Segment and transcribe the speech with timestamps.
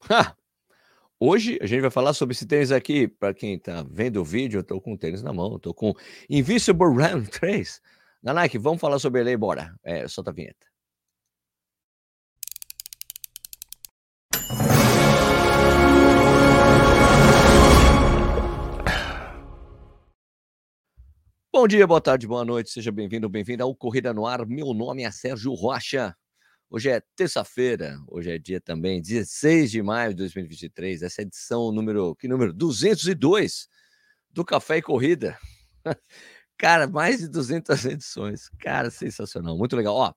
[1.20, 3.08] Hoje a gente vai falar sobre esse tênis aqui.
[3.08, 5.94] Para quem está vendo o vídeo, eu estou com o tênis na mão, estou com
[6.30, 7.80] Invisible Run 3
[8.22, 8.58] na Nike.
[8.58, 9.74] Vamos falar sobre ele aí, bora.
[9.82, 10.66] É, solta a vinheta.
[21.50, 24.46] Bom dia, boa tarde, boa noite, seja bem-vindo, bem-vinda ao Corrida no Ar.
[24.46, 26.14] Meu nome é Sérgio Rocha.
[26.70, 31.02] Hoje é terça-feira, hoje é dia também 16 de maio de 2023.
[31.02, 32.52] Essa é edição número, que número?
[32.52, 33.66] 202
[34.30, 35.38] do Café e Corrida.
[36.58, 38.50] Cara, mais de 200 edições.
[38.60, 39.94] Cara, sensacional, muito legal.
[39.94, 40.12] Ó,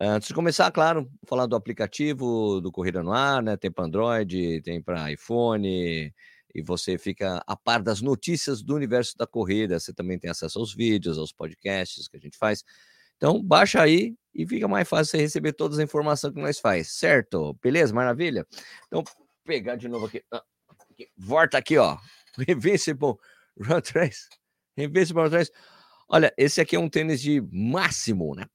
[0.00, 3.56] antes de começar, claro, falar do aplicativo do Corrida no Ar, né?
[3.56, 6.12] Tem para Android, tem para iPhone,
[6.54, 9.78] e você fica a par das notícias do universo da corrida.
[9.78, 12.64] Você também tem acesso aos vídeos, aos podcasts que a gente faz.
[13.18, 16.92] Então, baixa aí e fica mais fácil você receber todas as informações que nós faz,
[16.92, 17.58] certo?
[17.60, 17.92] Beleza?
[17.92, 18.46] Maravilha?
[18.86, 19.02] Então,
[19.44, 20.22] pegar de novo aqui.
[20.32, 20.42] Ah,
[21.16, 21.98] volta aqui, ó.
[22.48, 23.16] Invincible
[23.60, 24.28] Run 3.
[24.76, 25.50] Invincible Run 3.
[26.08, 28.46] Olha, esse aqui é um tênis de máximo, né?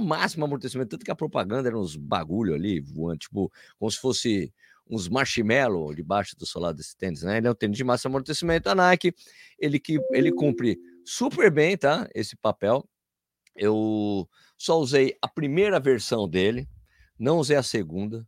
[0.00, 0.88] Máximo amortecimento.
[0.90, 4.52] Tanto que a propaganda era uns bagulho ali, voando, tipo, como se fosse
[4.88, 7.36] uns marshmallow debaixo do solado desse tênis, né?
[7.36, 8.68] Ele é um tênis de máximo amortecimento.
[8.68, 9.14] A Nike,
[9.58, 12.08] ele, que, ele cumpre super bem, tá?
[12.14, 12.88] Esse papel.
[13.56, 16.68] Eu só usei a primeira versão dele,
[17.18, 18.26] não usei a segunda.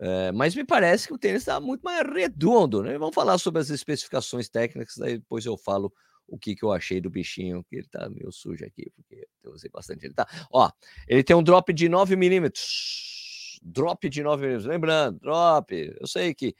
[0.00, 2.96] É, mas me parece que o tênis está muito mais redondo, né?
[2.96, 5.92] Vamos falar sobre as especificações técnicas, daí depois eu falo
[6.28, 9.52] o que, que eu achei do bichinho, que ele tá meio sujo aqui, porque eu
[9.52, 10.14] usei bastante ele.
[10.14, 10.70] Tá, ó,
[11.08, 13.58] ele tem um drop de 9 milímetros.
[13.62, 14.70] Drop de 9 milímetros.
[14.70, 15.96] Lembrando, drop.
[15.98, 16.54] Eu sei que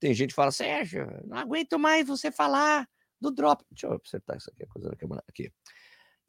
[0.00, 2.88] tem gente que fala, Sérgio, não aguento mais você falar
[3.20, 3.62] do drop.
[3.70, 5.52] Deixa eu acertar isso aqui, a coisa da câmera aqui.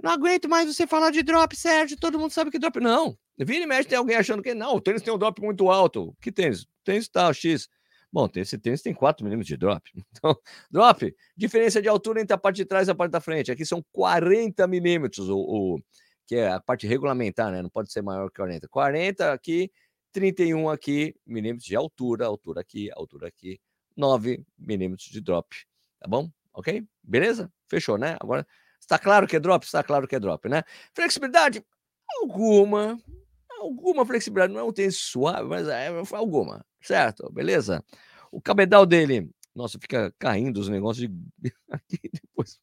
[0.02, 1.98] Não aguento mais você falar de drop, Sérgio.
[1.98, 2.80] Todo mundo sabe que drop.
[2.80, 3.18] Não.
[3.38, 4.76] Vira e mexe, tem alguém achando que não.
[4.76, 6.16] O tênis tem um drop muito alto.
[6.20, 6.66] Que tênis?
[6.84, 7.70] Tênis tal, X.
[8.12, 9.82] Bom, esse tênis tem 4 milímetros de drop.
[10.12, 10.36] Então,
[10.70, 13.52] drop, diferença de altura entre a parte de trás e a parte da frente.
[13.52, 15.80] Aqui são 40 milímetros, o, o,
[16.28, 17.62] que é a parte regulamentar, né?
[17.62, 18.68] Não pode ser maior que 40.
[18.68, 19.72] 40 aqui,
[20.12, 23.60] 31 aqui, milímetros de altura, altura aqui, altura aqui,
[23.96, 25.56] 9 milímetros de drop.
[26.00, 26.30] Tá bom?
[26.54, 26.84] Ok?
[27.02, 27.52] Beleza?
[27.70, 28.18] Fechou, né?
[28.20, 28.46] Agora
[28.82, 29.64] Está claro que é drop?
[29.66, 30.64] Está claro que é drop, né?
[30.94, 31.64] Flexibilidade?
[32.22, 33.00] Alguma.
[33.60, 34.52] Alguma flexibilidade.
[34.52, 36.66] Não é um tênis suave, mas é alguma.
[36.82, 37.32] Certo?
[37.32, 37.84] Beleza?
[38.32, 39.30] O cabedal dele.
[39.56, 41.14] Nossa, fica caindo os negócios de...
[41.70, 42.60] aqui depois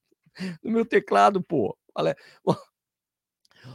[0.62, 1.76] no meu teclado, pô.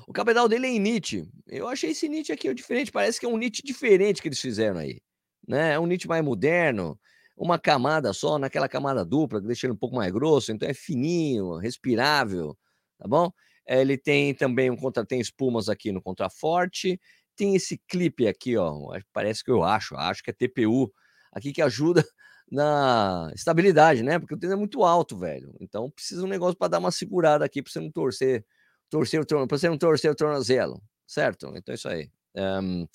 [0.07, 1.27] O cabedal dele é em NIT.
[1.47, 2.91] Eu achei esse NIT aqui diferente.
[2.91, 5.01] Parece que é um NIT diferente que eles fizeram aí.
[5.47, 5.73] Né?
[5.73, 6.99] É um NIT mais moderno
[7.35, 10.73] uma camada só, naquela camada dupla, que deixa ele um pouco mais grosso, então é
[10.73, 12.57] fininho, respirável,
[12.99, 13.31] tá bom?
[13.67, 16.99] Eh, ele tem também um contra, tem espumas aqui no contraforte,
[17.35, 18.73] tem esse clipe aqui, ó,
[19.11, 20.91] parece que eu acho, acho que é TPU,
[21.31, 22.03] aqui que ajuda
[22.51, 24.19] na estabilidade, né?
[24.19, 25.55] Porque o tênis é muito alto, velho.
[25.59, 28.45] Então precisa um negócio para dar uma segurada aqui, para você não torcer,
[28.89, 31.51] torcer o torno, para você não torcer o tornozelo, certo?
[31.55, 32.11] Então é isso aí.
[32.35, 32.87] Um,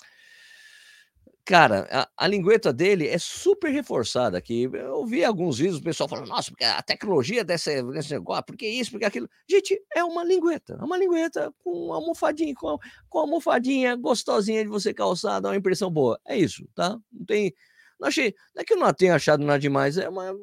[1.49, 4.69] Cara, a, a lingueta dele é super reforçada aqui.
[4.71, 8.69] Eu vi alguns vídeos do pessoal falando, nossa, porque a tecnologia dessa, desse negócio, porque
[8.69, 9.27] isso, porque aquilo.
[9.49, 10.77] Gente, é uma lingueta.
[10.79, 12.77] É uma lingueta com almofadinha, com,
[13.09, 16.21] com uma almofadinha gostosinha de você calçar, dá uma impressão boa.
[16.27, 16.99] É isso, tá?
[17.11, 17.55] Não tem.
[17.99, 18.35] Não achei.
[18.55, 20.37] Não é que eu não tenha achado nada demais, é uma.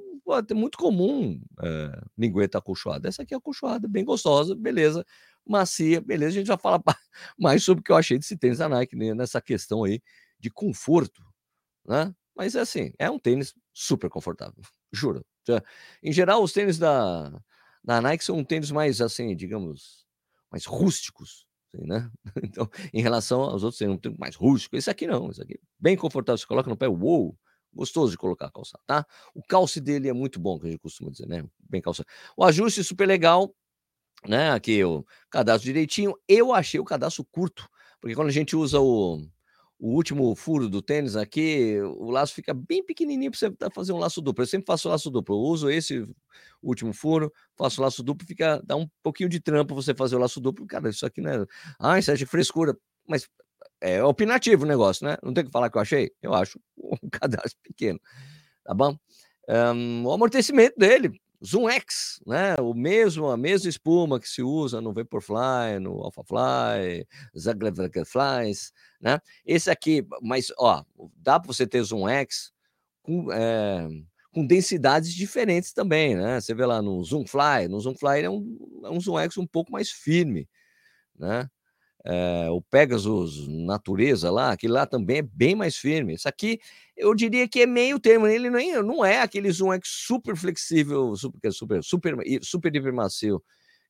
[0.49, 3.07] É muito comum é, lingueta acolchoada.
[3.07, 5.05] Essa aqui é acolchoada, bem gostosa, beleza.
[5.47, 6.31] Macia, beleza.
[6.31, 6.81] A gente já fala
[7.37, 10.01] mais sobre o que eu achei desse tênis da Nike né, nessa questão aí
[10.45, 11.23] de conforto,
[11.87, 12.13] né?
[12.35, 14.61] Mas é assim, é um tênis super confortável,
[14.93, 15.25] juro.
[16.03, 17.31] Em geral, os tênis da,
[17.83, 20.05] da Nike são tênis mais assim, digamos,
[20.51, 22.11] mais rústicos, assim, né?
[22.43, 24.75] Então, em relação aos outros tênis, um tênis mais rústico.
[24.75, 27.35] Esse aqui não, esse aqui bem confortável, você coloca no pé, uou,
[27.73, 29.03] gostoso de colocar calçado, tá?
[29.33, 31.43] O calce dele é muito bom, que a gente costuma dizer, né?
[31.59, 32.07] Bem calçado.
[32.37, 33.51] O ajuste super legal,
[34.27, 34.51] né?
[34.51, 36.15] Aqui o cadastro direitinho.
[36.27, 37.67] Eu achei o cadastro curto,
[37.99, 39.27] porque quando a gente usa o
[39.79, 43.97] o último furo do tênis aqui, o laço fica bem pequenininho para você fazer um
[43.97, 44.43] laço duplo.
[44.43, 45.35] Eu sempre faço laço duplo.
[45.35, 46.07] Eu uso esse
[46.63, 50.39] último furo, faço laço duplo, fica dá um pouquinho de trampo você fazer o laço
[50.39, 50.65] duplo.
[50.65, 51.45] Cara, isso aqui não é.
[51.79, 52.77] Ah, isso é de frescura.
[53.07, 53.27] Mas
[53.81, 55.17] é opinativo o negócio, né?
[55.21, 56.11] Não tem que falar que eu achei.
[56.21, 57.99] Eu acho um cadastro pequeno.
[58.63, 58.97] Tá bom?
[59.47, 62.55] Um, o amortecimento dele, Zoom X, né?
[62.59, 67.07] O mesmo, a mesma espuma que se usa no Vaporfly, no Alphafly,
[68.05, 69.19] Flies, né?
[69.45, 70.83] Esse aqui, mas ó,
[71.17, 72.51] dá para você ter Zoom X
[73.01, 73.87] com, é,
[74.33, 76.41] com densidades diferentes também, né?
[76.41, 79.37] Você vê lá no Zoom Fly, no Zoom Fly é um, é um Zoom X
[79.37, 80.49] um pouco mais firme,
[81.17, 81.49] né?
[82.05, 86.13] É, o Pegasus Natureza lá, aquele lá também é bem mais firme.
[86.13, 86.59] Isso aqui
[86.95, 90.35] eu diria que é meio termo, ele não é, não é aquele Zoom X super
[90.35, 93.43] flexível, super, super, super, super hiper macio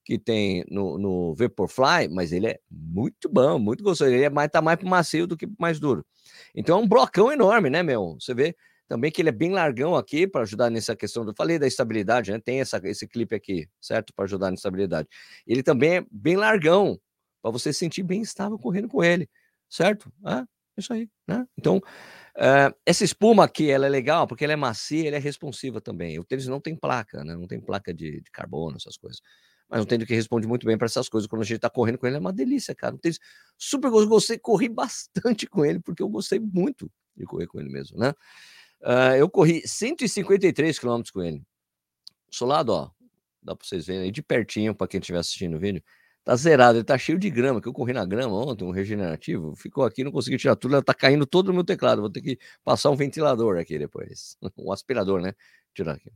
[0.06, 4.12] que tem no, no Vaporfly, mas ele é muito bom, muito gostoso.
[4.12, 6.06] Ele é mais, tá mais macio do que mais duro.
[6.54, 8.16] Então é um blocão enorme, né, meu?
[8.20, 8.56] Você vê
[8.88, 11.26] também que ele é bem largão aqui para ajudar nessa questão.
[11.26, 12.40] Eu falei da estabilidade, né?
[12.40, 14.14] Tem essa, esse clipe aqui, certo?
[14.14, 15.08] Para ajudar na estabilidade.
[15.48, 17.00] Ele também é bem largão
[17.46, 19.30] para você se sentir bem estável correndo com ele,
[19.70, 20.12] certo?
[20.26, 20.44] É,
[20.76, 21.46] isso aí, né?
[21.56, 25.80] Então, uh, essa espuma aqui, ela é legal porque ela é macia, ela é responsiva
[25.80, 26.18] também.
[26.18, 27.36] O tênis não tem placa, né?
[27.36, 29.22] Não tem placa de, de carbono, essas coisas.
[29.70, 31.28] Mas um tênis que responde muito bem para essas coisas.
[31.28, 32.96] Quando a gente está correndo com ele, é uma delícia, cara.
[32.96, 33.20] Um tênis
[33.56, 34.10] super gostoso.
[34.10, 38.10] Gostei, corri bastante com ele, porque eu gostei muito de correr com ele mesmo, né?
[38.82, 41.44] Uh, eu corri 153 quilômetros com ele.
[42.32, 42.90] Solado, ó.
[43.44, 45.84] Dá para vocês verem aí de pertinho, para quem estiver assistindo o vídeo.
[46.26, 49.56] Tá zerado, ele tá cheio de grama, que eu corri na grama ontem, um regenerativo,
[49.56, 52.20] ficou aqui, não consegui tirar tudo, ela tá caindo todo no meu teclado, vou ter
[52.22, 55.36] que passar um ventilador aqui depois, um aspirador, né?
[55.76, 56.12] Tirar aqui.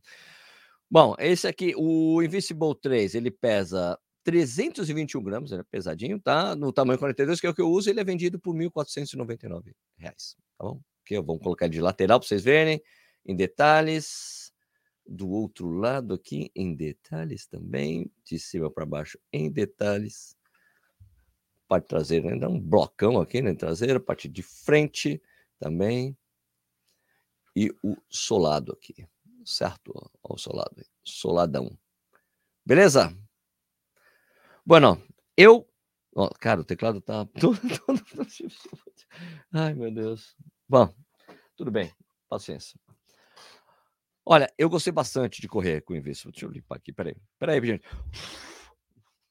[0.90, 6.56] Bom, esse aqui, o Invisible 3, ele pesa 321 gramas, ele é pesadinho, tá?
[6.56, 10.36] No tamanho 42, que é o que eu uso, ele é vendido por 1.499 reais,
[10.58, 10.82] tá bom?
[11.06, 12.82] Aqui, vamos colocar de lateral para vocês verem,
[13.28, 14.39] em detalhes
[15.10, 20.38] do outro lado aqui em detalhes também, de cima para baixo em detalhes.
[21.68, 25.20] Parte traseira ainda um blocão aqui na né, traseira, parte de frente
[25.60, 26.16] também.
[27.56, 29.08] E o solado aqui,
[29.44, 29.92] certo?
[30.24, 31.76] Olha o solado soladão.
[32.64, 33.18] Beleza?
[34.64, 35.02] Bueno,
[35.36, 35.68] eu...
[36.14, 37.28] Oh, cara, o teclado tá.
[39.52, 40.36] Ai, meu Deus.
[40.68, 40.94] Bom,
[41.56, 41.92] tudo bem,
[42.28, 42.80] paciência.
[44.32, 46.32] Olha, eu gostei bastante de correr com o Invincible.
[46.32, 47.16] Deixa eu limpar aqui, peraí.
[47.40, 47.84] Peraí, gente.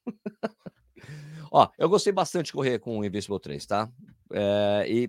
[1.53, 3.89] Ó, eu gostei bastante de correr com o Invincible 3, tá?
[4.33, 5.09] É, e,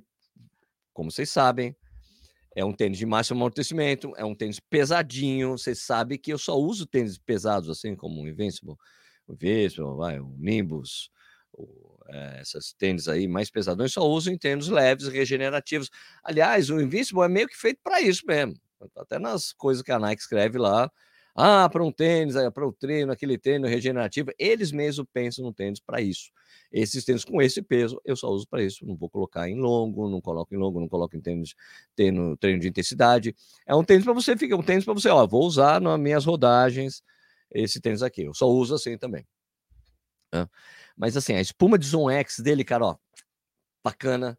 [0.94, 1.76] como vocês sabem,
[2.56, 5.58] é um tênis de máximo amortecimento, é um tênis pesadinho.
[5.58, 8.76] Você sabe que eu só uso tênis pesados, assim como o Invincible,
[9.26, 11.10] o Invincible, vai, o Nimbus,
[11.52, 15.90] o, é, essas tênis aí mais pesadões, só uso em tênis leves, regenerativos.
[16.24, 18.54] Aliás, o Invincible é meio que feito para isso mesmo.
[18.98, 20.92] Até nas coisas que a Nike escreve lá.
[21.36, 25.80] Ah, para um tênis, para o treino, aquele treino regenerativo, eles mesmos pensam no tênis
[25.80, 26.32] para isso.
[26.72, 28.86] Esses tênis com esse peso, eu só uso para isso.
[28.86, 31.56] Não vou colocar em longo, não coloco em longo, não coloco em tênis,
[31.96, 33.34] treino, treino de intensidade.
[33.66, 36.26] É um tênis para você, fica um tênis para você, ó, vou usar nas minhas
[36.26, 37.02] rodagens
[37.52, 38.24] esse tênis aqui.
[38.24, 39.26] Eu só uso assim também.
[40.34, 40.48] Né?
[40.98, 42.98] Mas assim, a espuma de Zoom X dele, cara, ó,
[43.84, 44.38] bacana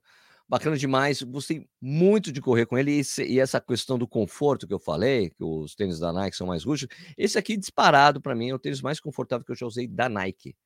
[0.51, 1.23] bacana demais.
[1.23, 3.01] Gostei muito de correr com ele.
[3.21, 6.65] E, essa questão do conforto que eu falei, que os tênis da Nike são mais
[6.65, 9.87] rústicos, esse aqui disparado para mim é o tênis mais confortável que eu já usei
[9.87, 10.57] da Nike.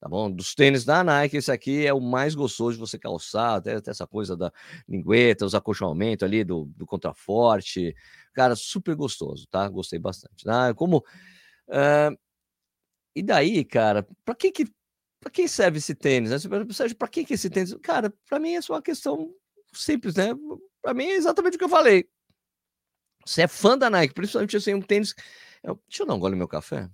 [0.00, 0.28] Tá bom?
[0.28, 3.92] Dos tênis da Nike, esse aqui é o mais gostoso de você calçar, até, até
[3.92, 4.52] essa coisa da
[4.88, 7.94] lingueta, os acolchoamentos ali do, do contraforte.
[8.34, 9.68] Cara, super gostoso, tá?
[9.68, 10.44] Gostei bastante.
[10.44, 10.74] Tá?
[10.74, 11.04] Como.
[11.68, 12.18] Uh,
[13.14, 14.64] e daí, cara, para que que
[15.22, 16.30] para quem serve esse tênis?
[16.30, 16.36] Né?
[16.98, 17.72] Para quem que esse tênis?
[17.80, 19.32] Cara, para mim é só uma questão
[19.72, 20.30] simples, né?
[20.82, 22.08] Para mim é exatamente o que eu falei.
[23.24, 25.14] Você é fã da Nike, principalmente assim, um tênis.
[25.62, 26.90] Deixa eu dar um gole no meu café.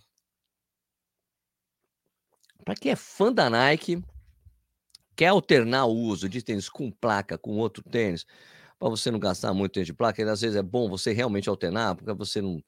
[2.66, 4.04] Para quem é fã da Nike,
[5.16, 8.26] quer alternar o uso de tênis com placa com outro tênis,
[8.78, 11.48] para você não gastar muito tênis de placa, e às vezes é bom você realmente
[11.48, 12.62] alternar, porque você não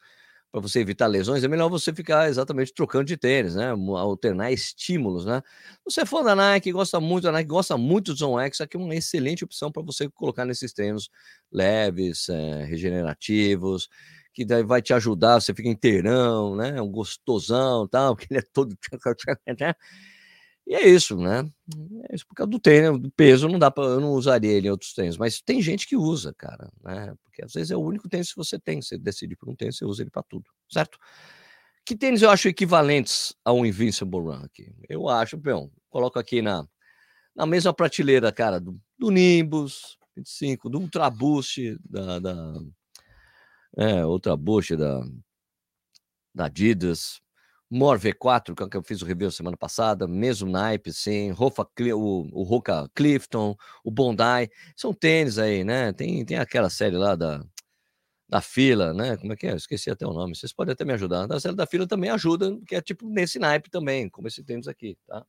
[0.52, 3.70] para você evitar lesões, é melhor você ficar exatamente trocando de tênis, né?
[3.70, 5.42] Alternar estímulos, né?
[5.84, 8.80] Você for da Nike, gosta muito da Nike, gosta muito do Zone X, aqui é
[8.80, 11.08] uma excelente opção para você colocar nesses treinos
[11.52, 13.88] leves, é, regenerativos,
[14.32, 16.80] que daí vai te ajudar, você fica inteirão, né?
[16.82, 18.76] Um gostosão, tal, porque ele é todo
[19.60, 19.74] né?
[20.66, 21.50] E é isso, né?
[22.08, 24.68] É isso por causa do tênis, do peso, não dá para eu não usaria ele
[24.68, 27.14] em outros tênis, mas tem gente que usa, cara, né?
[27.24, 29.76] Porque às vezes é o único tênis que você tem, você decide por um tênis,
[29.76, 30.98] você usa ele para tudo, certo?
[31.84, 34.72] Que tênis eu acho equivalentes ao Invincible Run aqui?
[34.88, 36.64] Eu acho, bom, coloco aqui na,
[37.34, 42.54] na mesma prateleira, cara, do, do Nimbus 25, do Ultra Boost da, da
[43.76, 45.00] é, Ultra Boost da,
[46.34, 47.20] da Adidas,
[47.70, 51.30] More V4, que eu fiz o review semana passada, mesmo naipe, sim.
[51.30, 55.92] Rofa, o, o Roca Clifton, o Bondi, são tênis aí, né?
[55.92, 57.44] Tem, tem aquela série lá da,
[58.28, 59.16] da fila, né?
[59.16, 59.52] Como é que é?
[59.52, 60.34] Eu esqueci até o nome.
[60.34, 61.30] Vocês podem até me ajudar.
[61.32, 64.66] A série da fila também ajuda, que é tipo nesse naipe também, como esse tênis
[64.66, 65.24] aqui, tá?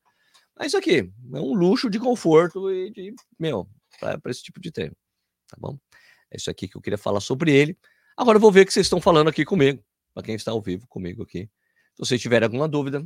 [0.58, 3.68] Mas isso aqui é um luxo de conforto e de, meu,
[4.00, 4.96] para esse tipo de tênis,
[5.48, 5.78] tá bom?
[6.32, 7.78] É isso aqui que eu queria falar sobre ele.
[8.18, 9.84] Agora eu vou ver o que vocês estão falando aqui comigo,
[10.14, 11.50] para quem está ao vivo comigo aqui.
[11.94, 13.06] Se você tiver alguma dúvida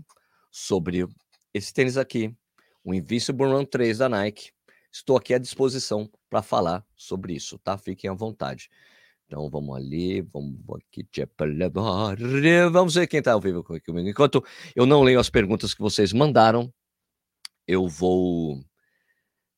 [0.52, 1.08] sobre
[1.54, 2.36] esse tênis aqui,
[2.84, 4.52] o Invincible Run 3 da Nike.
[4.92, 7.78] Estou aqui à disposição para falar sobre isso, tá?
[7.78, 8.70] Fiquem à vontade.
[9.26, 11.06] Então vamos ali, vamos aqui.
[12.72, 14.08] Vamos ver quem está ao vivo comigo.
[14.08, 14.44] Enquanto
[14.76, 16.72] eu não leio as perguntas que vocês mandaram,
[17.68, 18.64] eu vou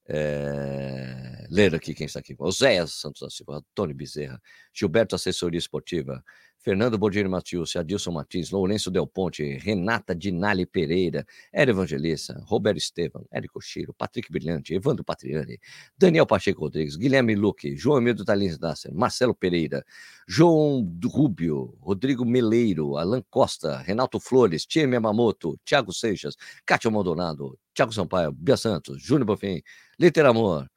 [0.08, 2.36] é, ler aqui quem está aqui.
[2.40, 4.42] Oséias Santos da Silva, Antônio Bezerra,
[4.74, 6.24] Gilberto Assessoria Esportiva,
[6.68, 13.26] Fernando Bodini Matius, Adilson Martins, Lourenço Del Ponte, Renata Dinali Pereira, Era Evangelista, Roberto Estevam,
[13.32, 15.58] Érico Chiro, Patrick Brilhante, Evandro Patriani,
[15.98, 19.82] Daniel Pacheco Rodrigues, Guilherme Luque, João Emílio Talins Nasser, Marcelo Pereira,
[20.28, 27.94] João Rubio, Rodrigo Meleiro, Alan Costa, Renato Flores, Tia Yamamoto, Thiago Seixas, Cátia Maldonado, Thiago
[27.94, 29.62] Sampaio, Bia Santos, Júnior Bofim,
[29.98, 30.70] Liter Amor,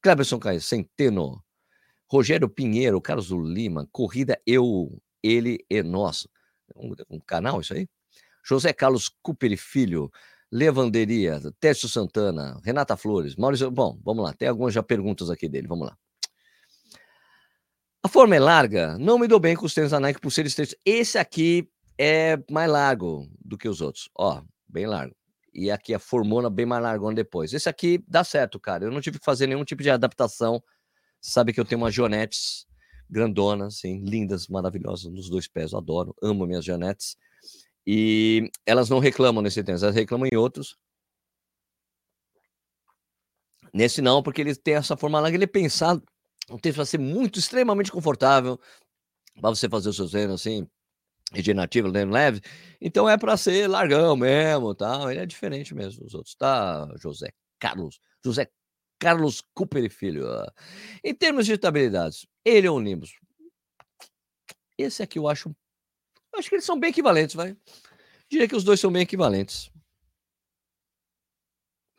[0.00, 1.44] Cleberson Caio, Centeno,
[2.10, 6.28] Rogério Pinheiro, Carlos Lima, Corrida Eu, Ele e Nós.
[6.76, 7.88] Um, um canal isso aí?
[8.44, 10.10] José Carlos Cooper Filho,
[10.52, 13.70] Levanderia, Tércio Santana, Renata Flores, Maurício.
[13.70, 15.96] Bom, vamos lá, tem algumas já perguntas aqui dele, vamos lá.
[18.02, 20.44] A forma é larga, não me dou bem com os tênis da Nike por ser
[20.44, 20.76] estreitos.
[20.84, 25.16] Esse aqui é mais largo do que os outros, ó, bem largo
[25.54, 27.52] e aqui a formona bem mais largona depois.
[27.54, 28.84] Esse aqui dá certo, cara.
[28.84, 30.62] Eu não tive que fazer nenhum tipo de adaptação.
[31.20, 32.66] Sabe que eu tenho umas jonetes
[33.08, 35.72] grandonas, assim, lindas, maravilhosas nos dois pés.
[35.72, 37.16] Eu adoro, amo minhas jonetes.
[37.86, 40.76] E elas não reclamam nesse tênis, elas reclamam em outros.
[43.72, 46.02] Nesse não, porque ele tem essa forma larga, ele é pensado
[46.50, 48.58] um tênis para ser muito, extremamente confortável,
[49.40, 50.68] para você fazer os seus treinos assim,
[51.32, 52.40] regenerativo, leve.
[52.80, 55.10] Então é para ser largão mesmo, tal.
[55.10, 56.88] Ele é diferente mesmo dos outros, tá?
[57.00, 58.50] José Carlos, José
[59.04, 60.26] Carlos Cooper e Filho.
[61.04, 63.12] Em termos de estabilidades, ele é um Nimbus.
[64.78, 65.54] Esse aqui eu acho,
[66.34, 67.54] acho que eles são bem equivalentes, vai.
[68.30, 69.70] Diria que os dois são bem equivalentes.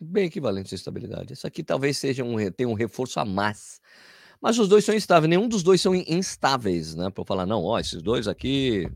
[0.01, 1.33] Bem equivalentes em estabilidade.
[1.33, 3.79] Esse aqui talvez seja um tenha um reforço a mais.
[4.41, 7.11] Mas os dois são instáveis, nenhum dos dois são instáveis, né?
[7.11, 8.89] Para falar, não, ó, esses dois aqui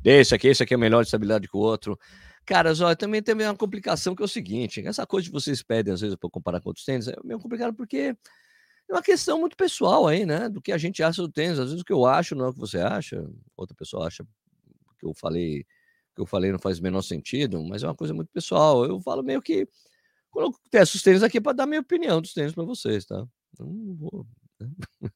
[0.00, 1.96] desse aqui, esse aqui é melhor de estabilidade que o outro.
[2.46, 5.94] Caras, olha, também tem uma complicação que é o seguinte: essa coisa que vocês pedem,
[5.94, 8.16] às vezes, para comparar com outros tênis, é meio complicado porque
[8.88, 10.48] é uma questão muito pessoal aí, né?
[10.48, 11.58] Do que a gente acha do tênis.
[11.58, 13.24] Às vezes o que eu acho não é o que você acha,
[13.56, 14.24] outra pessoa acha
[14.98, 15.64] que eu falei,
[16.14, 18.84] que eu falei não faz o menor sentido, mas é uma coisa muito pessoal.
[18.84, 19.66] Eu falo meio que.
[20.70, 23.26] Testo os tênis aqui para dar minha opinião dos tênis para vocês, tá?
[23.58, 24.26] Não vou.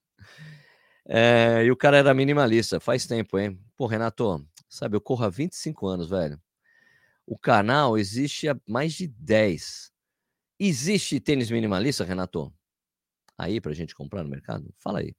[1.11, 3.59] É, e o cara era minimalista, faz tempo, hein?
[3.79, 6.39] Pô, Renato, Sabe, eu corro há 25 anos, velho.
[7.29, 9.93] O canal existe há mais de 10.
[10.59, 12.51] Existe tênis minimalista, Renato?
[13.37, 14.75] Aí pra gente comprar no mercado?
[14.79, 15.15] Fala aí.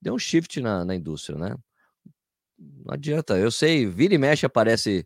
[0.00, 1.56] Deu um shift na, na indústria, né?
[2.56, 3.36] Não adianta.
[3.36, 5.04] Eu sei, vira e mexe aparece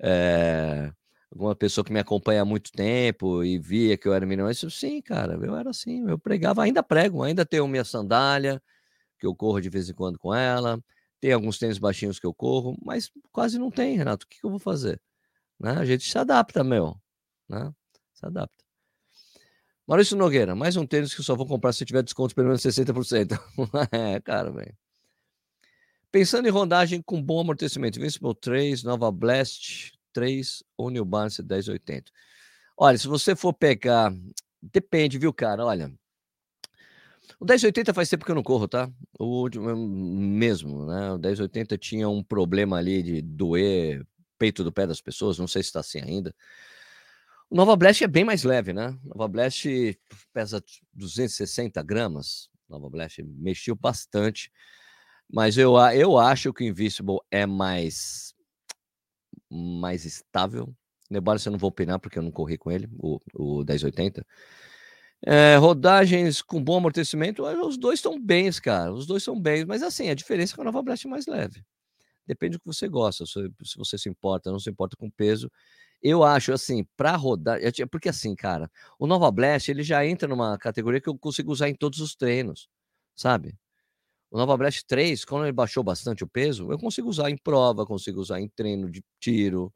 [0.00, 0.90] é,
[1.30, 4.70] alguma pessoa que me acompanha há muito tempo e via que eu era minimalista.
[4.70, 6.08] Sim, cara, eu era assim.
[6.08, 8.62] Eu pregava, ainda prego, ainda tenho minha sandália,
[9.18, 10.82] que eu corro de vez em quando com ela
[11.22, 14.26] tem alguns tênis baixinhos que eu corro, mas quase não tem, Renato.
[14.26, 15.00] O que, que eu vou fazer?
[15.62, 15.70] Né?
[15.78, 17.00] A gente se adapta, meu.
[17.48, 17.72] Né?
[18.12, 18.64] Se adapta.
[19.86, 23.38] Maurício Nogueira, mais um tênis que só vou comprar se tiver desconto pelo menos 60%.
[23.92, 24.76] é, cara, velho.
[26.10, 32.10] Pensando em rodagem com bom amortecimento, Invincible 3, Nova Blast 3 ou New Balance 1080.
[32.76, 34.12] Olha, se você for pegar,
[34.60, 35.64] depende, viu, cara?
[35.64, 35.92] Olha,
[37.38, 38.90] o 1080 faz tempo que eu não corro, tá?
[39.18, 41.12] O último mesmo, né?
[41.12, 44.06] O 1080 tinha um problema ali de doer
[44.42, 46.34] peito do pé das pessoas, não sei se está assim ainda.
[47.48, 48.98] O Nova Blast é bem mais leve, né?
[49.04, 49.64] Nova Blast
[50.32, 50.60] pesa
[50.92, 52.50] 260 gramas.
[52.68, 54.50] Nova Blast mexeu bastante.
[55.32, 58.34] Mas eu, eu acho que o Invisible é mais,
[59.48, 60.74] mais estável.
[61.08, 64.26] Nebalha, eu não vou opinar porque eu não corri com ele, o, o 1080.
[65.24, 68.92] É, rodagens com bom amortecimento, os dois estão bens, cara.
[68.92, 71.28] Os dois são bens, mas assim, a diferença é que a Nova Blast é mais
[71.28, 71.64] leve.
[72.26, 75.50] Depende do que você gosta, se, você se importa, não se importa com peso.
[76.02, 77.60] Eu acho assim, para rodar,
[77.90, 81.68] porque assim, cara, o Nova Blast ele já entra numa categoria que eu consigo usar
[81.68, 82.68] em todos os treinos,
[83.16, 83.56] sabe?
[84.30, 87.86] O Nova Blast 3, quando ele baixou bastante o peso, eu consigo usar em prova,
[87.86, 89.72] consigo usar em treino de tiro,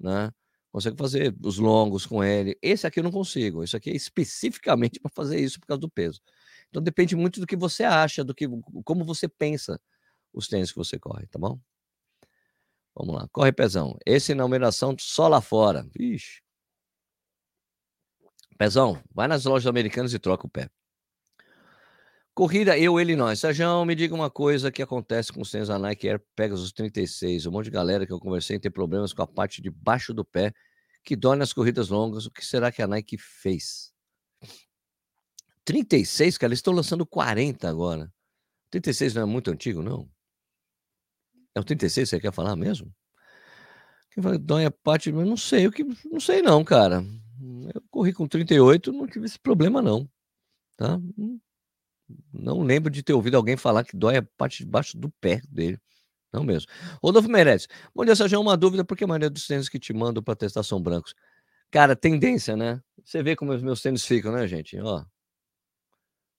[0.00, 0.32] né?
[0.72, 2.58] Consigo fazer os longos com ele.
[2.62, 3.64] Esse aqui eu não consigo.
[3.64, 6.20] Isso aqui é especificamente para fazer isso por causa do peso.
[6.70, 8.46] Então depende muito do que você acha, do que
[8.84, 9.80] como você pensa
[10.32, 11.60] os tênis que você corre, tá bom?
[12.94, 13.28] Vamos lá.
[13.32, 13.96] Corre pezão.
[14.06, 15.86] Esse na numeração só lá fora.
[15.96, 16.42] Vixe.
[18.58, 20.70] Pezão, vai nas lojas americanas e troca o pé.
[22.34, 23.40] Corrida, eu, ele, nós.
[23.40, 27.46] Sérgio, me diga uma coisa que acontece com os tênis da Nike Air Pegasus 36.
[27.46, 30.24] Um monte de galera que eu conversei tem problemas com a parte de baixo do
[30.24, 30.52] pé
[31.04, 32.26] que dói nas corridas longas.
[32.26, 33.92] O que será que a Nike fez?
[35.64, 38.12] 36, cara, eles estão lançando 40 agora.
[38.70, 40.08] 36 não é muito antigo, não?
[41.54, 42.92] É o 36 você quer falar mesmo?
[44.10, 47.04] Quem vai dói a parte, não sei, o que não sei não, cara.
[47.74, 50.08] Eu corri com 38, não tive esse problema não,
[50.76, 51.00] tá?
[52.32, 55.40] Não lembro de ter ouvido alguém falar que dói a parte de baixo do pé
[55.48, 55.78] dele.
[56.32, 56.70] Não mesmo.
[57.02, 57.68] Rodolfo Meirelles.
[57.94, 58.40] Bom dia, Sérgio.
[58.40, 61.14] Uma dúvida, por que a maioria dos tênis que te mando para testar são brancos?
[61.70, 62.80] Cara, tendência, né?
[63.04, 64.78] Você vê como os meus tênis ficam, né, gente?
[64.80, 64.98] Ó.
[65.00, 65.06] Não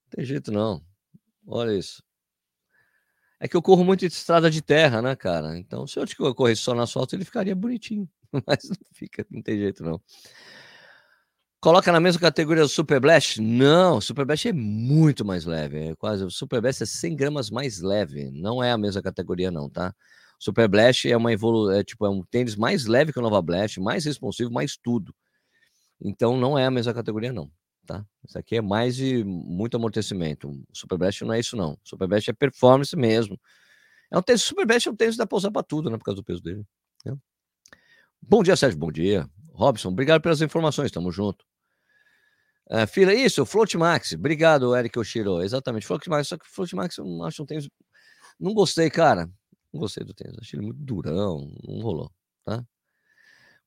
[0.09, 0.83] tem jeito não.
[1.45, 2.03] Olha isso.
[3.43, 5.57] É que eu corro muito de estrada de terra, né, cara?
[5.57, 8.09] Então, se eu corresse só na asfalto, ele ficaria bonitinho.
[8.47, 10.01] Mas não fica, não tem jeito não.
[11.59, 13.41] Coloca na mesma categoria do Super Blast?
[13.41, 15.89] Não, o Super Blast é muito mais leve.
[15.89, 18.31] É quase, o Super Blast é 100 gramas mais leve.
[18.31, 19.93] Não é a mesma categoria, não, tá?
[20.39, 23.21] O Super Blast é uma evolu é, tipo, é um tênis mais leve que o
[23.21, 25.13] Nova Blast, mais responsivo, mais tudo.
[25.99, 27.51] Então não é a mesma categoria, não
[27.85, 28.05] tá?
[28.27, 30.49] Isso aqui é mais de muito amortecimento.
[30.49, 31.73] O Super Blast não é isso, não.
[31.73, 33.39] O Super Blast é performance mesmo.
[34.11, 35.97] É um tênis, Super Blast é um tênis pra usar pra tudo, né?
[35.97, 36.63] Por causa do peso dele.
[37.05, 37.15] Né?
[38.21, 38.79] Bom dia, Sérgio.
[38.79, 39.27] Bom dia.
[39.53, 40.91] Robson, obrigado pelas informações.
[40.91, 41.45] Tamo junto.
[42.69, 44.13] Uh, filha, isso, Float Max.
[44.13, 45.41] Obrigado, Eric Oshiro.
[45.41, 46.27] Exatamente, Float Max.
[46.27, 47.69] Só que Float Max eu acho um tênis.
[48.39, 49.29] Não gostei, cara.
[49.71, 50.37] Não gostei do tênis.
[50.39, 51.51] Achei ele muito durão.
[51.67, 52.11] Não rolou,
[52.43, 52.65] tá?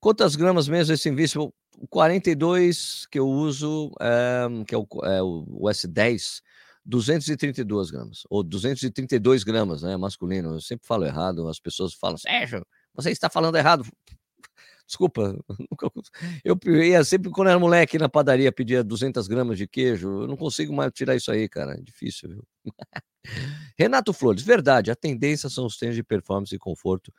[0.01, 1.53] Quantas gramas mesmo esse Invincible?
[1.79, 6.41] O 42 que eu uso, é, que é o, é o S10,
[6.85, 9.97] 232 gramas, ou 232 gramas, né?
[9.97, 10.55] Masculino.
[10.55, 13.85] Eu sempre falo errado, as pessoas falam, Sérgio, você está falando errado.
[14.87, 15.37] Desculpa,
[16.45, 20.23] eu ia sempre quando era moleque na padaria pedia 200 gramas de queijo.
[20.23, 21.75] Eu não consigo mais tirar isso aí, cara.
[21.75, 22.45] É difícil, viu?
[23.77, 24.91] Renato Flores, verdade.
[24.93, 27.13] A tendência são os tênis de performance e conforto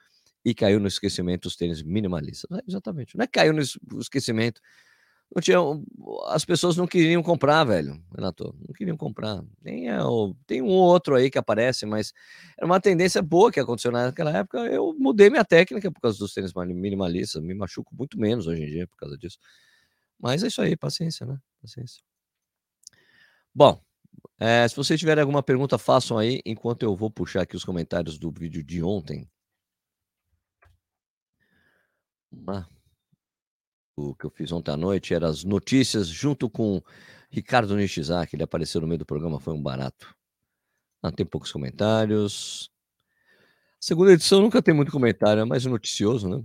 [0.48, 2.50] e caiu no esquecimento os tênis minimalistas.
[2.58, 3.18] É, exatamente.
[3.18, 3.62] Não é caiu no
[4.00, 4.62] esquecimento.
[5.36, 5.58] Não tinha,
[6.28, 8.56] as pessoas não queriam comprar, velho, Renato.
[8.66, 9.44] Não queriam comprar.
[9.62, 9.98] Tem, é,
[10.46, 12.14] tem um outro aí que aparece, mas
[12.58, 14.60] era uma tendência boa que aconteceu naquela época.
[14.60, 17.44] Eu mudei minha técnica por causa dos tênis minimalistas.
[17.44, 19.38] Me machuco muito menos hoje em dia por causa disso.
[20.18, 21.38] Mas é isso aí, paciência, né?
[21.62, 22.02] Paciência.
[23.54, 23.82] Bom,
[24.40, 28.18] é, se vocês tiverem alguma pergunta, façam aí, enquanto eu vou puxar aqui os comentários
[28.18, 29.30] do vídeo de ontem.
[32.46, 32.68] Ah,
[33.96, 36.82] o que eu fiz ontem à noite era as notícias junto com
[37.32, 38.36] Ricardo Nishizaki.
[38.36, 40.16] Ele apareceu no meio do programa, foi um barato.
[41.02, 42.72] Ah, tem poucos comentários.
[43.80, 46.44] Segunda edição nunca tem muito comentário, é mais noticioso, né?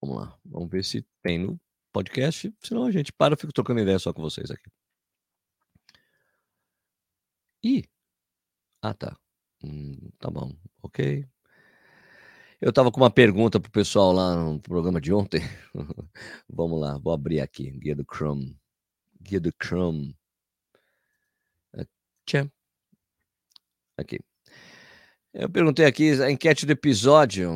[0.00, 1.60] Vamos lá, vamos ver se tem no
[1.92, 2.52] podcast.
[2.62, 4.70] Senão a gente para, eu fico trocando ideia só com vocês aqui.
[7.62, 7.84] Ih!
[8.82, 9.16] Ah, tá.
[9.62, 11.26] Hum, tá bom, ok.
[12.60, 15.40] Eu estava com uma pergunta para o pessoal lá no programa de ontem.
[16.48, 17.70] Vamos lá, vou abrir aqui.
[17.70, 18.58] Guia do Chrome.
[19.20, 20.16] Guia do Chrome.
[23.96, 24.18] Aqui.
[25.32, 27.52] Eu perguntei aqui a enquete do episódio,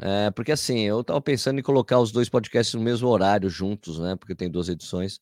[0.00, 3.98] é, porque assim, eu estava pensando em colocar os dois podcasts no mesmo horário juntos,
[3.98, 4.16] né?
[4.16, 5.20] Porque tem duas edições.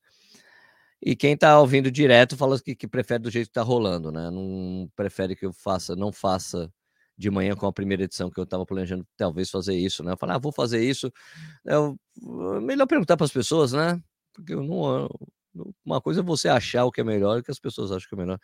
[1.03, 4.31] E quem está ouvindo direto fala que, que prefere do jeito que está rolando, né?
[4.31, 6.73] Não prefere que eu faça, não faça
[7.16, 10.12] de manhã com a primeira edição que eu estava planejando talvez fazer isso, né?
[10.12, 11.12] Eu falei, ah, vou fazer isso.
[11.66, 11.74] É
[12.61, 14.03] melhor perguntar para as pessoas, né?
[14.33, 15.09] Porque não,
[15.85, 18.14] uma coisa é você achar o que é melhor e que as pessoas acham que
[18.14, 18.38] é melhor.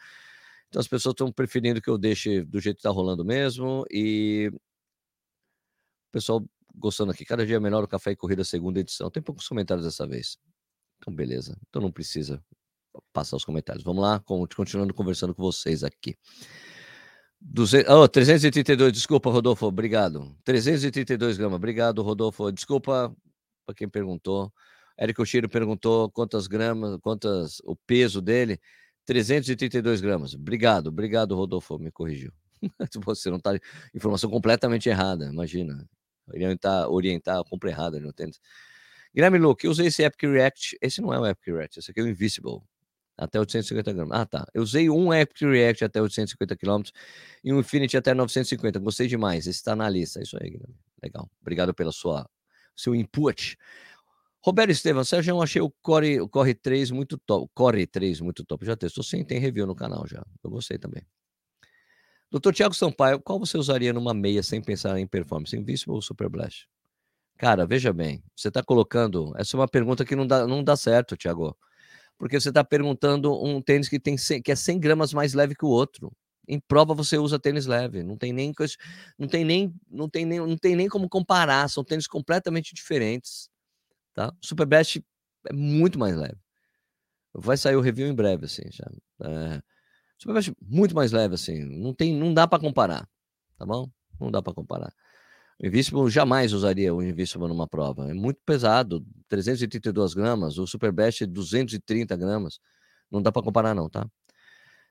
[0.68, 4.50] Então as pessoas estão preferindo que eu deixe do jeito que está rolando mesmo e
[4.52, 7.24] o pessoal gostando aqui.
[7.24, 9.10] Cada dia é melhor o Café e Corrida segunda edição.
[9.10, 10.38] Tem poucos comentários dessa vez.
[10.98, 11.58] Então beleza.
[11.68, 12.40] Então não precisa
[13.12, 13.82] passar os comentários.
[13.82, 16.16] Vamos lá, continuando conversando com vocês aqui.
[17.40, 20.36] 200, oh, 332, desculpa, Rodolfo, obrigado.
[20.44, 22.52] 332 gramas, obrigado, Rodolfo.
[22.52, 23.14] Desculpa
[23.64, 24.52] para quem perguntou.
[24.96, 28.60] Érico Chiro perguntou quantas gramas, quantas o peso dele.
[29.06, 30.34] 332 gramas.
[30.34, 32.30] Obrigado, obrigado, Rodolfo, me corrigiu.
[33.06, 33.58] Você não está
[33.94, 35.88] informação completamente errada, imagina.
[36.28, 38.38] Orientar, orientar compra errada no tênis.
[39.14, 40.78] Guilherme Luke, usei esse Epic React.
[40.80, 42.60] Esse não é o Epic React, esse aqui é o Invisible
[43.20, 44.18] até 850 gramas.
[44.18, 44.46] Ah, tá.
[44.54, 46.82] Eu usei um Epic React até 850 km
[47.44, 48.78] e um Infinity até 950.
[48.78, 49.46] Gostei demais.
[49.46, 50.20] Esse está na lista.
[50.20, 50.58] É isso aí,
[51.02, 51.30] legal.
[51.40, 52.28] Obrigado sua
[52.76, 53.56] seu input.
[54.42, 57.50] Roberto Estevam, Sérgio, eu achei o Core, o Core 3 muito top.
[57.54, 58.64] Core 3 muito top.
[58.64, 60.24] Já testou sim, tem review no canal já.
[60.42, 61.02] Eu gostei também.
[62.30, 65.54] Doutor Tiago Sampaio, qual você usaria numa meia sem pensar em performance?
[65.54, 66.66] Invincible ou Super Blast?
[67.36, 69.32] Cara, veja bem, você está colocando.
[69.36, 71.56] Essa é uma pergunta que não dá, não dá certo, Tiago
[72.20, 75.54] porque você está perguntando um tênis que, tem 100, que é 100 gramas mais leve
[75.54, 76.12] que o outro.
[76.46, 78.52] Em prova você usa tênis leve, não tem nem
[79.18, 83.48] não tem nem não tem nem não tem nem como comparar, são tênis completamente diferentes,
[84.14, 84.34] tá?
[84.42, 85.02] O Super Best
[85.48, 86.36] é muito mais leve.
[87.32, 88.84] Vai sair o review em breve, assim, já.
[89.22, 89.62] É,
[90.18, 91.64] Super Best muito mais leve, assim.
[91.64, 93.08] Não tem, não dá para comparar,
[93.56, 93.90] tá bom?
[94.20, 94.92] Não dá para comparar.
[95.62, 98.10] O Invincible jamais usaria o Invincible numa prova.
[98.10, 100.56] É muito pesado, 332 gramas.
[100.56, 102.58] O Super Best 230 gramas.
[103.10, 104.08] Não dá para comparar não, tá?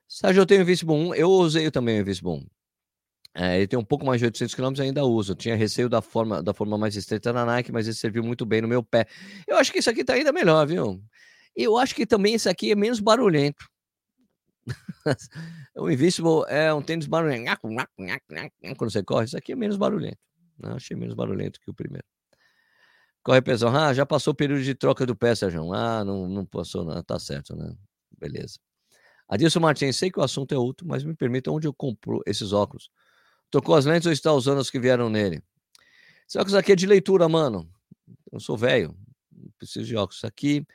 [0.08, 1.14] Sérgio, eu tenho o Invincible 1.
[1.16, 2.46] Eu usei também o Invincible 1.
[3.34, 5.34] É, ele tem um pouco mais de 800 km ainda uso.
[5.34, 8.60] Tinha receio da forma, da forma mais estreita na Nike, mas ele serviu muito bem
[8.60, 9.06] no meu pé.
[9.48, 11.02] Eu acho que isso aqui tá ainda melhor, viu?
[11.56, 13.64] Eu acho que também esse aqui é menos barulhento.
[15.76, 17.60] o Invincible é um tênis barulhento.
[18.76, 20.29] Quando você corre, isso aqui é menos barulhento.
[20.62, 22.06] Eu achei menos barulhento que o primeiro.
[23.22, 23.74] Corre pesão.
[23.74, 25.72] Ah, já passou o período de troca do pé, Sérgio.
[25.72, 27.02] Ah, não, não passou, não.
[27.02, 27.74] Tá certo, né?
[28.18, 28.58] Beleza.
[29.28, 32.52] Adilson Martins, sei que o assunto é outro, mas me permita onde eu compro esses
[32.52, 32.90] óculos.
[33.50, 35.42] Tocou as lentes ou está usando as que vieram nele?
[36.28, 37.68] Esse óculos aqui é de leitura, mano.
[38.32, 38.96] Eu sou velho,
[39.32, 40.24] não preciso de óculos.
[40.24, 40.66] Aqui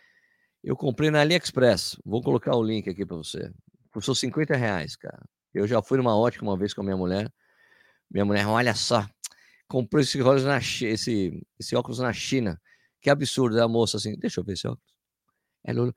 [0.63, 1.97] eu comprei na AliExpress.
[2.05, 3.51] Vou colocar o link aqui para você.
[3.91, 5.23] Custou 50 reais, cara.
[5.53, 7.31] Eu já fui numa ótica uma vez com a minha mulher.
[8.09, 9.07] Minha mulher, olha só,
[9.67, 12.59] comprou esse, na, esse, esse óculos na China.
[13.01, 14.95] Que absurdo, a moça assim, deixa eu ver esse óculos.
[15.63, 15.95] Ela olhou,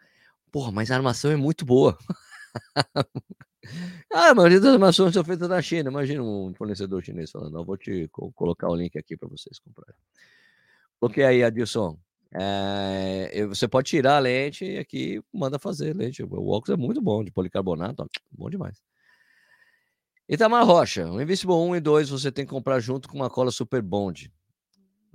[0.52, 1.96] porra, mas a armação é muito boa.
[4.10, 5.90] Ah, a maioria das armações são feitas na China.
[5.90, 9.94] Imagina um fornecedor chinês falando, vou te colocar o link aqui para vocês comprarem.
[10.98, 11.98] Coloquei aí, Adilson.
[12.34, 16.22] É, você pode tirar a lente e aqui manda fazer lente.
[16.22, 18.82] O óculos é muito bom, de policarbonato, ó, bom demais.
[20.28, 23.50] Itamar Rocha, o Invincible 1 e 2 você tem que comprar junto com uma cola
[23.50, 24.30] Super Bond.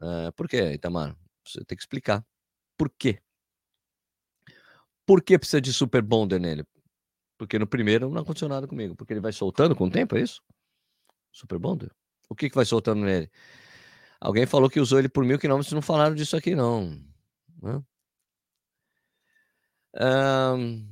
[0.01, 1.15] É, por quê, Itamar?
[1.45, 2.25] Você tem que explicar.
[2.77, 3.21] Por quê?
[5.05, 6.65] Por que precisa de Super Bonder nele?
[7.37, 8.95] Porque no primeiro não aconteceu nada comigo.
[8.95, 10.41] Porque ele vai soltando com o tempo, é isso?
[11.31, 11.91] Super Bonder?
[12.29, 13.29] O que, que vai soltando nele?
[14.19, 16.97] Alguém falou que usou ele por mil quilômetros, não falaram disso aqui, não.
[19.95, 20.87] Um,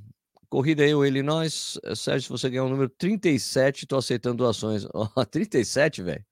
[0.51, 1.79] corrida aí, o Illinois.
[1.95, 4.85] Sérgio, se você ganhar o número 37, tô aceitando doações.
[4.93, 6.25] Ó, oh, 37, velho.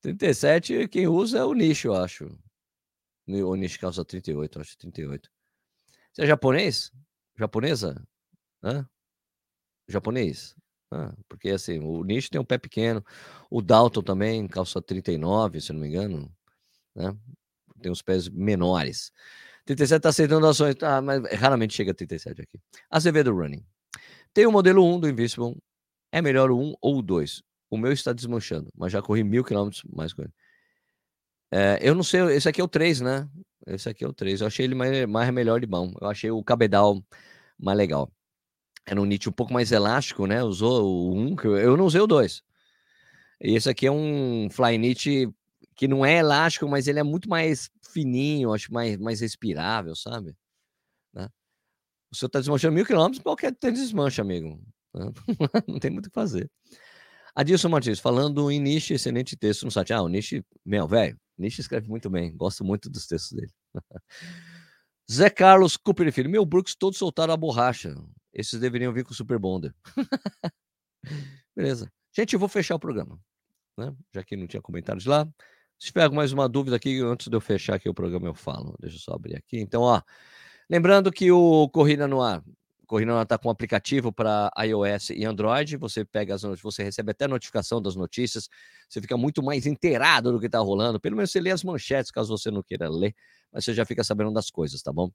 [0.00, 2.38] 37, quem usa é o nicho, eu acho.
[3.26, 5.28] O nicho calça 38, acho 38.
[6.12, 6.92] Você é japonês?
[7.36, 8.06] Japonesa?
[8.62, 8.88] Hã?
[9.88, 10.54] Japonês?
[10.90, 13.04] Ah, porque assim, o Nish tem um pé pequeno,
[13.50, 16.32] o Dalton também, calça 39, se não me engano,
[16.94, 17.16] né?
[17.82, 19.12] Tem os pés menores.
[19.66, 22.58] 37 tá aceitando ações, tá, mas raramente chega a 37 aqui.
[22.88, 23.64] Azevedo Running.
[24.32, 25.56] Tem o modelo 1 do Invincible,
[26.12, 27.42] é melhor o 1 ou o 2.
[27.68, 30.32] O meu está desmanchando, mas já corri mil quilômetros mais com ele.
[31.50, 33.28] É, eu não sei, esse aqui é o 3, né?
[33.66, 34.40] Esse aqui é o 3.
[34.40, 35.92] Eu achei ele mais, mais melhor de bom.
[36.00, 37.02] Eu achei o cabedal
[37.58, 38.10] mais legal.
[38.86, 40.44] Era um knit um pouco mais elástico, né?
[40.44, 42.42] Usou o 1, que eu não usei o 2.
[43.40, 45.28] E esse aqui é um fly knit
[45.76, 50.34] que não é elástico, mas ele é muito mais fininho, acho mais, mais respirável, sabe?
[51.12, 51.28] Né?
[52.10, 54.58] O senhor está desmanchando mil quilômetros, qualquer tênis desmancha, amigo.
[54.94, 55.12] Né?
[55.68, 56.50] não tem muito o que fazer.
[57.34, 59.92] Adilson Martins, falando em Niche, excelente texto no site.
[59.92, 63.52] Ah, o Niche, meu, velho, Niche escreve muito bem, gosto muito dos textos dele.
[65.12, 67.94] Zé Carlos Cooper Filho, meu Brooks todos soltaram a borracha.
[68.32, 69.74] Esses deveriam vir com o Super Bonder.
[71.54, 71.92] Beleza.
[72.14, 73.20] Gente, eu vou fechar o programa.
[73.78, 73.94] Né?
[74.14, 75.28] Já que não tinha comentários lá.
[75.80, 78.74] Se tiver mais uma dúvida aqui, antes de eu fechar aqui o programa, eu falo.
[78.80, 79.58] Deixa eu só abrir aqui.
[79.60, 80.00] Então, ó.
[80.70, 82.42] Lembrando que o Corrida no Ar.
[82.86, 85.76] Corrida no Ar está com um aplicativo para iOS e Android.
[85.76, 88.48] Você pega as você recebe até notificação das notícias.
[88.88, 91.00] Você fica muito mais inteirado do que está rolando.
[91.00, 93.14] Pelo menos você lê as manchetes, caso você não queira ler,
[93.52, 95.10] mas você já fica sabendo das coisas, tá bom?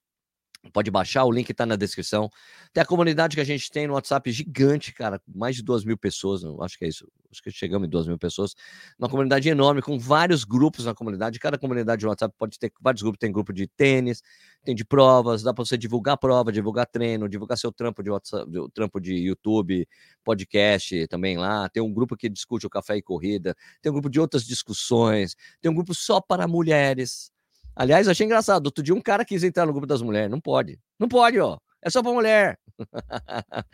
[0.73, 2.29] Pode baixar, o link está na descrição.
[2.71, 5.97] Tem a comunidade que a gente tem no WhatsApp gigante, cara, mais de duas mil
[5.97, 8.53] pessoas, acho que é isso, acho que chegamos em duas mil pessoas.
[8.99, 11.39] Uma comunidade enorme, com vários grupos na comunidade.
[11.39, 14.21] Cada comunidade de WhatsApp pode ter vários grupos, tem grupo de tênis,
[14.63, 18.45] tem de provas, dá para você divulgar prova, divulgar treino, divulgar seu trampo de WhatsApp,
[18.71, 19.87] trampo de YouTube,
[20.23, 21.69] podcast também lá.
[21.69, 25.35] Tem um grupo que discute o café e corrida, tem um grupo de outras discussões,
[25.59, 27.30] tem um grupo só para mulheres
[27.75, 28.65] Aliás, achei engraçado.
[28.65, 30.29] Outro dia um cara quis entrar no grupo das mulheres.
[30.29, 30.79] Não pode.
[30.99, 31.57] Não pode, ó.
[31.81, 32.59] É só para mulher.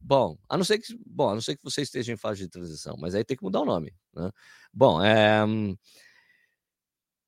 [0.00, 2.48] bom, a não ser que, bom, a não ser que você esteja em fase de
[2.48, 4.30] transição, mas aí tem que mudar o nome, né?
[4.72, 5.44] Bom, é...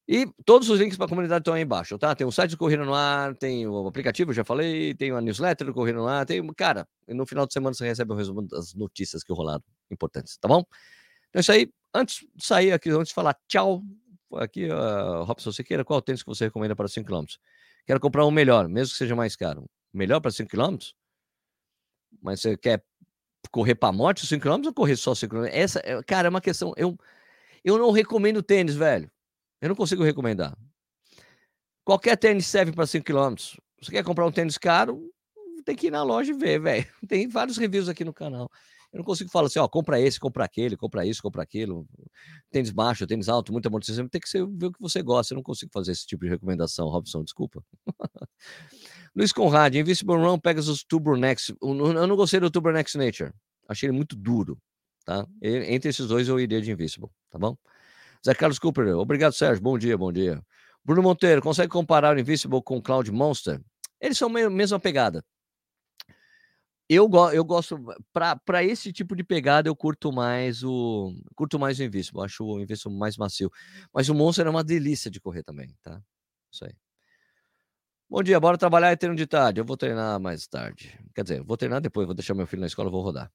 [0.07, 2.15] E todos os links para a comunidade estão aí embaixo, tá?
[2.15, 5.67] Tem o site do Corrida no Ar, tem o aplicativo, já falei, tem a newsletter
[5.67, 8.75] do Corrida no Ar, tem, cara, no final de semana você recebe um resumo das
[8.75, 10.63] notícias que rolaram importantes, tá bom?
[11.31, 11.71] Então é isso aí.
[11.95, 13.83] Antes de sair aqui, antes de falar tchau,
[14.39, 17.25] aqui, uh, Robson Siqueira, qual tênis que você recomenda para 5 km?
[17.87, 19.69] Quero comprar um melhor, mesmo que seja mais caro.
[19.93, 20.77] Melhor para 5 km?
[22.23, 22.83] Mas você quer
[23.51, 25.45] correr para morte 5 km ou correr só 5 km?
[25.51, 26.73] Essa, é, cara, é uma questão.
[26.77, 26.97] Eu,
[27.65, 29.11] eu não recomendo tênis, velho.
[29.61, 30.57] Eu não consigo recomendar.
[31.85, 33.35] Qualquer tênis serve para 5 km.
[33.81, 35.11] Você quer comprar um tênis caro?
[35.65, 36.87] Tem que ir na loja e ver, velho.
[37.09, 38.51] Tem vários reviews aqui no canal.
[38.95, 41.85] Eu não consigo falar assim, ó, compra esse, compra aquele, compra isso, compra aquilo.
[42.49, 44.09] Tênis baixo, tênis alto, muita amortecimento.
[44.09, 45.35] Tem que ser, ver o que você gosta.
[45.35, 47.61] Eu não consigo fazer esse tipo de recomendação, Robson, desculpa.
[49.13, 51.53] Luiz Conrad, Invisible Run, Pegasus Turbonex.
[51.61, 53.33] Eu não gostei do Turbonex Nature.
[53.69, 54.57] Achei ele muito duro,
[55.05, 55.27] tá?
[55.43, 57.57] Entre esses dois eu iria de Invisible, tá bom?
[58.25, 59.61] Zé Carlos Cooper, obrigado, Sérgio.
[59.61, 60.41] Bom dia, bom dia.
[60.85, 63.61] Bruno Monteiro, consegue comparar o Invisible com o Cloud Monster?
[64.01, 65.25] Eles são a mesma pegada,
[66.89, 67.79] eu, go eu gosto,
[68.13, 72.61] para esse tipo de pegada, eu curto mais o curto mais o Invincible, acho o
[72.61, 73.51] Invincible mais macio.
[73.93, 76.01] Mas o Monster é uma delícia de correr também, tá?
[76.53, 76.75] Isso aí.
[78.09, 79.61] Bom dia, bora trabalhar e treino de tarde.
[79.61, 80.97] Eu vou treinar mais tarde.
[81.15, 83.31] Quer dizer, vou treinar depois, vou deixar meu filho na escola, vou rodar.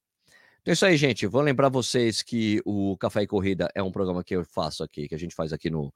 [0.62, 1.26] Então é isso aí, gente.
[1.26, 5.08] Vou lembrar vocês que o Café e Corrida é um programa que eu faço aqui,
[5.08, 5.94] que a gente faz aqui no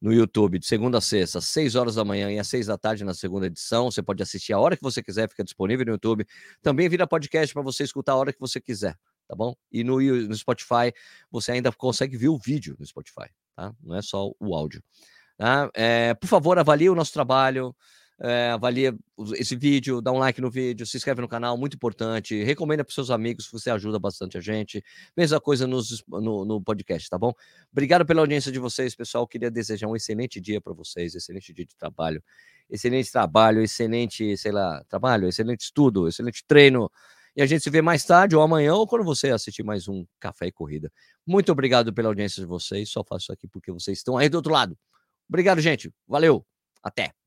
[0.00, 2.78] no YouTube, de segunda a sexta, às 6 horas da manhã e às 6 da
[2.78, 3.90] tarde na segunda edição.
[3.90, 6.26] Você pode assistir a hora que você quiser, fica disponível no YouTube.
[6.62, 9.54] Também vira podcast para você escutar a hora que você quiser, tá bom?
[9.72, 10.92] E no, no Spotify,
[11.30, 13.74] você ainda consegue ver o vídeo no Spotify, tá?
[13.82, 14.82] Não é só o áudio.
[15.36, 15.70] Tá?
[15.74, 17.74] É, por favor, avalie o nosso trabalho
[18.20, 18.96] é, avalia
[19.34, 22.42] esse vídeo, dá um like no vídeo, se inscreve no canal, muito importante.
[22.42, 24.82] Recomenda para seus amigos, você ajuda bastante a gente.
[25.16, 27.32] Mesma coisa nos, no, no, podcast, tá bom?
[27.70, 29.26] Obrigado pela audiência de vocês, pessoal.
[29.26, 32.22] Queria desejar um excelente dia para vocês, excelente dia de trabalho,
[32.68, 36.90] excelente trabalho, excelente, sei lá, trabalho, excelente estudo, excelente treino.
[37.36, 40.04] E a gente se vê mais tarde ou amanhã ou quando você assistir mais um
[40.18, 40.90] Café e Corrida.
[41.24, 42.90] Muito obrigado pela audiência de vocês.
[42.90, 44.76] Só faço isso aqui porque vocês estão aí do outro lado.
[45.28, 45.92] Obrigado, gente.
[46.08, 46.44] Valeu.
[46.82, 47.17] Até.